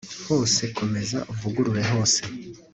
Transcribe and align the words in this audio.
hose, 0.27 0.63
komeza 0.77 1.17
uvugurure 1.31 1.81
hose 1.91 2.21